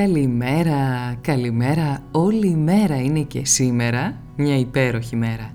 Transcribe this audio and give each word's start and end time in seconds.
Καλημέρα, 0.00 1.14
καλημέρα. 1.20 2.02
Όλη 2.10 2.48
η 2.48 2.54
μέρα 2.54 3.02
είναι 3.02 3.20
και 3.20 3.44
σήμερα 3.44 4.20
μια 4.36 4.58
υπέροχη 4.58 5.16
μέρα. 5.16 5.50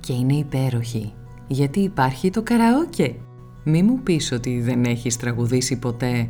Και 0.00 0.12
είναι 0.12 0.34
υπέροχη 0.34 1.12
γιατί 1.46 1.80
υπάρχει 1.80 2.30
το 2.30 2.42
καραόκε. 2.42 3.14
Μη 3.64 3.82
μου 3.82 3.98
πεις 4.02 4.32
ότι 4.32 4.60
δεν 4.60 4.84
έχεις 4.84 5.16
τραγουδήσει 5.16 5.78
ποτέ 5.78 6.28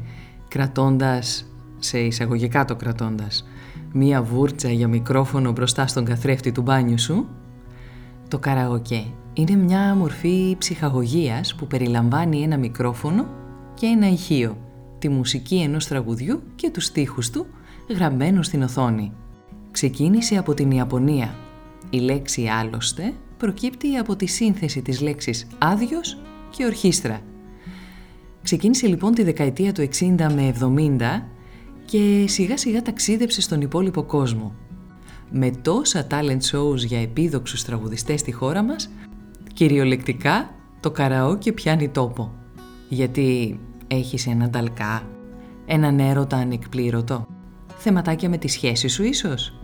κρατώντας, 0.48 1.46
σε 1.78 1.98
εισαγωγικά 1.98 2.64
το 2.64 2.76
κρατώντας, 2.76 3.48
μία 3.92 4.22
βούρτσα 4.22 4.70
για 4.70 4.88
μικρόφωνο 4.88 5.52
μπροστά 5.52 5.86
στον 5.86 6.04
καθρέφτη 6.04 6.52
του 6.52 6.62
μπάνιου 6.62 6.98
σου; 6.98 7.28
Το 8.28 8.38
καραόκε 8.38 9.04
είναι 9.32 9.56
μια 9.56 9.94
μορφή 9.94 10.56
ψυχαγωγίας 10.58 11.54
που 11.54 11.66
περιλαμβάνει 11.66 12.42
ένα 12.42 12.56
μικρόφωνο 12.56 13.26
και 13.74 13.86
ένα 13.86 14.08
ηχείο 14.08 14.56
τη 14.98 15.08
μουσική 15.08 15.56
ενός 15.56 15.86
τραγουδιού 15.86 16.42
και 16.54 16.70
τους 16.70 16.84
στίχους 16.84 17.30
του 17.30 17.46
γραμμένου 17.88 18.42
στην 18.42 18.62
οθόνη. 18.62 19.12
Ξεκίνησε 19.70 20.36
από 20.36 20.54
την 20.54 20.70
Ιαπωνία. 20.70 21.34
Η 21.90 21.98
λέξη 21.98 22.46
«άλλωστε» 22.46 23.12
προκύπτει 23.36 23.96
από 23.96 24.16
τη 24.16 24.26
σύνθεση 24.26 24.82
της 24.82 25.00
λέξης 25.00 25.46
«άδειος» 25.58 26.18
και 26.50 26.64
«ορχήστρα». 26.64 27.20
Ξεκίνησε 28.42 28.86
λοιπόν 28.86 29.14
τη 29.14 29.22
δεκαετία 29.22 29.72
του 29.72 29.88
60 29.98 30.14
με 30.18 30.54
70 30.60 31.22
και 31.84 32.24
σιγά 32.28 32.56
σιγά 32.56 32.82
ταξίδεψε 32.82 33.40
στον 33.40 33.60
υπόλοιπο 33.60 34.02
κόσμο. 34.02 34.54
Με 35.30 35.50
τόσα 35.50 36.06
talent 36.10 36.40
shows 36.52 36.76
για 36.76 37.00
επίδοξους 37.00 37.64
τραγουδιστές 37.64 38.20
στη 38.20 38.32
χώρα 38.32 38.62
μας, 38.62 38.90
κυριολεκτικά 39.52 40.50
το 40.80 40.90
καραόκε 40.90 41.52
πιάνει 41.52 41.88
τόπο. 41.88 42.32
Γιατί 42.88 43.60
Έχεις 43.88 44.26
έναν 44.26 44.50
ταλκά, 44.50 45.02
έναν 45.66 45.98
έρωτα 45.98 46.36
ανεκπλήρωτο, 46.36 47.26
θεματάκια 47.76 48.28
με 48.28 48.38
τη 48.38 48.48
σχέση 48.48 48.88
σου 48.88 49.02
ίσως. 49.02 49.60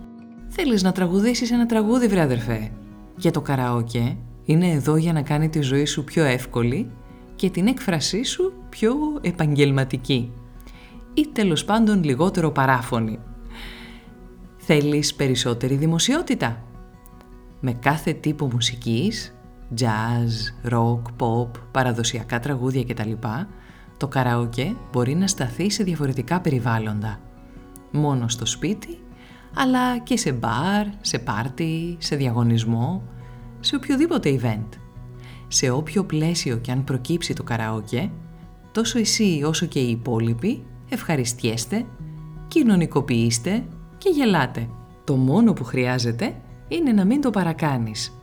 Θέλεις 0.49 0.83
να 0.83 0.93
τραγουδήσεις 0.93 1.51
ένα 1.51 1.67
τραγούδι 1.67 2.09
βρε 2.09 2.21
αδερφέ. 2.21 2.71
Και 3.17 3.31
το 3.31 3.41
καραόκε 3.41 4.17
είναι 4.45 4.71
εδώ 4.71 4.97
για 4.97 5.13
να 5.13 5.23
κάνει 5.23 5.49
τη 5.49 5.61
ζωή 5.61 5.85
σου 5.85 6.05
πιο 6.05 6.25
εύκολη 6.25 6.91
και 7.37 7.51
την 7.51 7.67
έκφρασή 7.67 8.25
σου 8.25 8.53
πιο 8.69 8.95
επαγγελματική 9.21 10.33
ή 11.15 11.29
τέλος 11.33 11.65
πάντων 11.65 12.05
λιγότερο 12.05 12.51
παράφωνη. 12.51 13.19
Θέλεις 14.57 15.15
περισσότερη 15.15 15.75
δημοσιότητα; 15.75 16.63
Με 17.61 17.73
κάθε 17.73 18.13
τύπο 18.13 18.49
μουσικής, 18.53 19.35
jazz, 19.79 20.71
rock, 20.73 21.03
pop, 21.19 21.51
παραδοσιακά 21.71 22.41
τραγούδια 22.41 22.85
κτλ 22.85 23.13
το 24.03 24.09
καραόκε 24.09 24.77
μπορεί 24.93 25.15
να 25.15 25.27
σταθεί 25.27 25.71
σε 25.71 25.85
διαφορετικά 25.85 26.41
περιβάλλοντα. 26.41 27.21
Μόνο 27.91 28.29
στο 28.29 28.47
σπίτι, 28.47 28.99
αλλά 29.55 29.99
και 29.99 30.17
σε 30.17 30.33
μπαρ, 30.33 30.87
σε 31.01 31.19
πάρτι, 31.19 31.97
σε 31.99 32.17
διαγωνισμό, 32.17 33.03
σε 33.61 33.77
οποιοδήποτε 33.77 34.41
event. 34.43 34.69
Σε 35.49 35.71
όποιο 35.71 36.05
πλαίσιο 36.05 36.57
και 36.57 36.73
αν 36.73 36.85
προκύψει 36.85 37.35
το 37.35 37.43
καραόκε, 37.43 38.11
τόσο 38.73 38.99
εσύ 38.99 39.43
όσο 39.47 39.67
και 39.67 39.79
οι 39.79 39.91
υπόλοιποι 39.91 40.65
ευχαριστιέστε, 40.89 41.85
κοινωνικοποιήστε 42.49 43.65
και 43.99 44.09
γελάτε. 44.09 44.69
Το 45.05 45.17
μόνο 45.17 45.53
που 45.53 45.65
χρειάζεται 45.65 46.35
είναι 46.69 46.93
να 46.93 47.05
μην 47.05 47.21
το 47.21 47.31
παρακάνεις, 47.31 48.19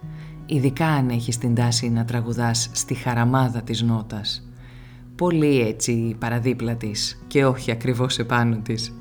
ειδικά 0.46 0.88
αν 0.88 1.10
έχεις 1.10 1.38
την 1.38 1.56
τάση 1.56 1.90
να 1.90 2.06
τραγουδάς 2.06 2.70
στη 2.74 2.94
χαραμάδα 2.94 3.62
της 3.62 3.82
νότας 3.82 4.49
πολύ 5.20 5.62
έτσι 5.62 6.16
παραδίπλα 6.20 6.76
της 6.76 7.24
και 7.28 7.46
όχι 7.46 7.72
ακριβώς 7.72 8.20
επάνω 8.20 8.58
της. 8.64 8.94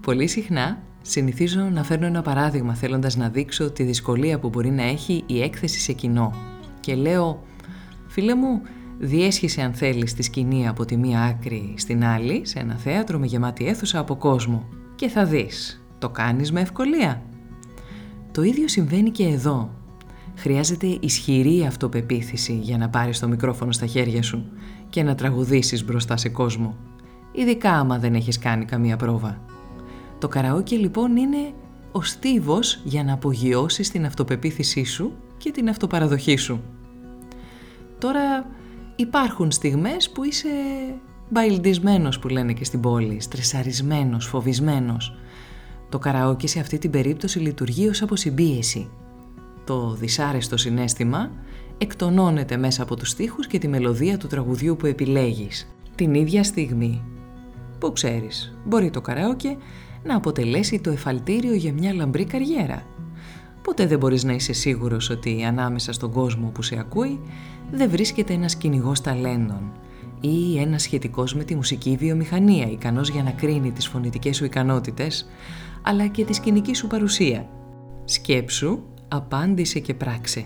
Πολύ 0.00 0.26
συχνά 0.26 0.82
συνηθίζω 1.02 1.60
να 1.60 1.84
φέρνω 1.84 2.06
ένα 2.06 2.22
παράδειγμα 2.22 2.74
θέλοντας 2.74 3.16
να 3.16 3.28
δείξω 3.28 3.70
τη 3.70 3.82
δυσκολία 3.82 4.38
που 4.38 4.48
μπορεί 4.48 4.70
να 4.70 4.82
έχει 4.82 5.22
η 5.26 5.42
έκθεση 5.42 5.80
σε 5.80 5.92
κοινό 5.92 6.34
και 6.80 6.94
λέω 6.94 7.42
«Φίλε 8.06 8.34
μου, 8.34 8.60
διέσχισε 8.98 9.62
αν 9.62 9.72
θέλεις 9.72 10.14
τη 10.14 10.22
σκηνή 10.22 10.68
από 10.68 10.84
τη 10.84 10.96
μία 10.96 11.20
άκρη 11.20 11.74
στην 11.76 12.04
άλλη 12.04 12.40
σε 12.44 12.58
ένα 12.58 12.76
θέατρο 12.76 13.18
με 13.18 13.26
γεμάτη 13.26 13.66
αίθουσα 13.66 13.98
από 13.98 14.16
κόσμο 14.16 14.68
και 14.94 15.08
θα 15.08 15.24
δεις, 15.24 15.84
το 15.98 16.08
κάνεις 16.08 16.52
με 16.52 16.60
ευκολία». 16.60 17.22
Το 18.32 18.42
ίδιο 18.42 18.68
συμβαίνει 18.68 19.10
και 19.10 19.24
εδώ. 19.24 19.70
Χρειάζεται 20.36 20.98
ισχυρή 21.00 21.66
αυτοπεποίθηση 21.66 22.52
για 22.62 22.78
να 22.78 22.88
πάρεις 22.88 23.18
το 23.18 23.28
μικρόφωνο 23.28 23.72
στα 23.72 23.86
χέρια 23.86 24.22
σου 24.22 24.44
και 24.94 25.02
να 25.02 25.14
τραγουδήσεις 25.14 25.84
μπροστά 25.84 26.16
σε 26.16 26.28
κόσμο. 26.28 26.76
Ειδικά 27.32 27.70
άμα 27.72 27.98
δεν 27.98 28.14
έχεις 28.14 28.38
κάνει 28.38 28.64
καμία 28.64 28.96
πρόβα. 28.96 29.40
Το 30.18 30.28
καραόκι 30.28 30.76
λοιπόν 30.76 31.16
είναι 31.16 31.52
ο 31.92 32.02
στίβος 32.02 32.80
για 32.84 33.04
να 33.04 33.12
απογειώσεις 33.12 33.90
την 33.90 34.06
αυτοπεποίθησή 34.06 34.84
σου 34.84 35.12
και 35.36 35.50
την 35.50 35.68
αυτοπαραδοχή 35.68 36.36
σου. 36.36 36.60
Τώρα 37.98 38.46
υπάρχουν 38.96 39.50
στιγμές 39.50 40.10
που 40.10 40.24
είσαι 40.24 40.48
μπαϊλντισμένος 41.28 42.18
που 42.18 42.28
λένε 42.28 42.52
και 42.52 42.64
στην 42.64 42.80
πόλη, 42.80 43.20
στρεσαρισμένος, 43.20 44.26
φοβισμένος. 44.26 45.16
Το 45.88 45.98
καραόκι 45.98 46.46
σε 46.46 46.60
αυτή 46.60 46.78
την 46.78 46.90
περίπτωση 46.90 47.38
λειτουργεί 47.38 47.88
ως 47.88 48.02
αποσυμπίεση. 48.02 48.90
Το 49.64 49.94
δυσάρεστο 49.94 50.56
συνέστημα 50.56 51.30
εκτονώνεται 51.78 52.56
μέσα 52.56 52.82
από 52.82 52.96
τους 52.96 53.08
στίχους 53.08 53.46
και 53.46 53.58
τη 53.58 53.68
μελωδία 53.68 54.18
του 54.18 54.26
τραγουδιού 54.26 54.76
που 54.76 54.86
επιλέγεις. 54.86 55.74
Την 55.94 56.14
ίδια 56.14 56.44
στιγμή. 56.44 57.02
Που 57.78 57.92
ξέρεις, 57.92 58.56
μπορεί 58.64 58.90
το 58.90 59.00
καραόκε 59.00 59.56
να 60.02 60.16
αποτελέσει 60.16 60.80
το 60.80 60.90
εφαλτήριο 60.90 61.54
για 61.54 61.72
μια 61.72 61.94
λαμπρή 61.94 62.24
καριέρα. 62.24 62.82
Ποτέ 63.62 63.86
δεν 63.86 63.98
μπορείς 63.98 64.24
να 64.24 64.32
είσαι 64.32 64.52
σίγουρος 64.52 65.10
ότι 65.10 65.44
ανάμεσα 65.44 65.92
στον 65.92 66.12
κόσμο 66.12 66.48
που 66.48 66.62
σε 66.62 66.78
ακούει 66.78 67.20
δεν 67.70 67.90
βρίσκεται 67.90 68.32
ένας 68.32 68.56
κυνηγός 68.56 69.00
ταλέντων 69.00 69.72
ή 70.20 70.58
ένας 70.58 70.82
σχετικός 70.82 71.34
με 71.34 71.44
τη 71.44 71.54
μουσική 71.54 71.96
βιομηχανία 71.98 72.66
ικανός 72.66 73.08
για 73.08 73.22
να 73.22 73.30
κρίνει 73.30 73.70
τις 73.70 73.88
φωνητικές 73.88 74.36
σου 74.36 74.44
ικανότητες 74.44 75.26
αλλά 75.82 76.06
και 76.06 76.24
τη 76.24 76.32
σκηνική 76.32 76.74
σου 76.74 76.86
παρουσία. 76.86 77.48
Σκέψου, 78.04 78.78
απάντησε 79.08 79.78
και 79.78 79.94
πράξε 79.94 80.44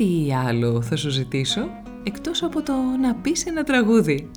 τι 0.00 0.32
άλλο 0.46 0.82
θα 0.82 0.96
σου 0.96 1.10
ζητήσω 1.10 1.60
εκτός 2.02 2.42
από 2.42 2.62
το 2.62 2.72
να 3.00 3.14
πεις 3.14 3.46
ένα 3.46 3.62
τραγούδι. 3.62 4.30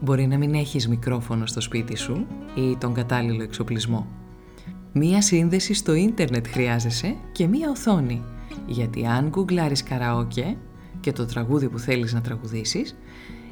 Μπορεί 0.00 0.26
να 0.26 0.38
μην 0.38 0.54
έχεις 0.54 0.88
μικρόφωνο 0.88 1.46
στο 1.46 1.60
σπίτι 1.60 1.96
σου 1.96 2.26
ή 2.54 2.76
τον 2.76 2.94
κατάλληλο 2.94 3.42
εξοπλισμό. 3.42 4.06
Μία 4.92 5.22
σύνδεση 5.22 5.74
στο 5.74 5.94
ίντερνετ 5.94 6.46
χρειάζεσαι 6.46 7.16
και 7.32 7.46
μία 7.46 7.70
οθόνη, 7.70 8.22
γιατί 8.66 9.06
αν 9.06 9.28
γκουγκλάρεις 9.28 9.82
καραόκε 9.82 10.56
και 11.00 11.12
το 11.12 11.26
τραγούδι 11.26 11.68
που 11.68 11.78
θέλεις 11.78 12.12
να 12.12 12.20
τραγουδήσεις, 12.20 12.96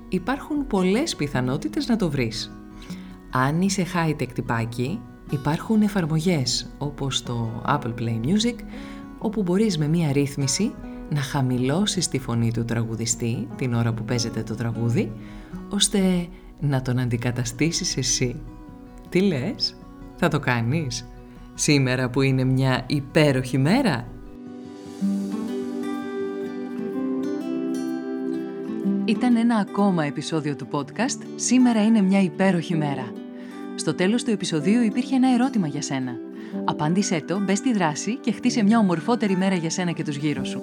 υπάρχουν 0.08 0.67
πολλές 0.67 1.17
πιθανότητες 1.17 1.88
να 1.88 1.96
το 1.96 2.11
βρεις. 2.11 2.52
Αν 3.32 3.61
είσαι 3.61 3.87
high-tech 3.94 4.32
τυπάκι, 4.35 5.00
υπάρχουν 5.31 5.82
εφαρμογές 5.82 6.75
όπως 6.79 7.23
το 7.23 7.62
Apple 7.67 7.94
Play 7.99 8.20
Music, 8.25 8.56
όπου 9.19 9.43
μπορείς 9.43 9.79
με 9.79 9.88
μία 9.88 10.12
ρύθμιση 10.12 10.73
να 11.09 11.21
χαμηλώσεις 11.21 12.09
τη 12.09 12.19
φωνή 12.19 12.53
του 12.53 12.65
τραγουδιστή 12.65 13.49
την 13.57 13.75
ώρα 13.75 13.93
που 13.93 14.05
παίζεται 14.05 14.43
το 14.43 14.55
τραγούδι, 14.55 15.13
ώστε 15.69 16.27
να 16.61 16.83
τον 16.83 16.99
αντικαταστήσεις 16.99 17.97
εσύ. 17.97 18.41
Τι 19.09 19.21
λες, 19.21 19.77
θα 20.17 20.29
το 20.29 20.39
κάνεις; 20.39 21.09
Σήμερα 21.55 22.11
που 22.11 22.23
είναι 22.23 22.45
μια 22.45 22.85
υπέροχη 22.87 23.59
μέρα; 23.59 24.07
Ήταν 29.09 29.37
ένα 29.37 29.57
ακόμα 29.57 30.05
επεισόδιο 30.05 30.57
του 30.57 30.69
podcast 30.71 31.21
«Σήμερα 31.37 31.85
είναι 31.85 32.03
μια 32.03 32.23
υπέροχη 32.23 32.77
μέρα». 32.77 33.13
Στο 33.75 33.95
τέλος 33.95 34.25
του 34.25 34.31
επεισοδίου 34.31 34.83
υπήρχε 34.83 35.15
ένα 35.15 35.33
ερώτημα 35.33 35.67
για 35.67 35.83
σένα. 35.83 36.13
Απάντησέ 36.65 37.23
το, 37.27 37.41
μπες 37.41 37.59
στη 37.59 37.73
δράση 37.73 38.17
και 38.17 38.33
χτίσε 38.33 38.63
μια 38.63 38.79
ομορφότερη 38.79 39.37
μέρα 39.37 39.55
για 39.55 39.71
σένα 39.71 39.91
και 39.91 40.05
τους 40.05 40.17
γύρω 40.17 40.45
σου. 40.45 40.63